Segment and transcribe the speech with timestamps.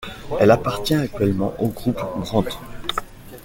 [0.39, 2.57] Elle appartient actuellement au Groupe Brandt.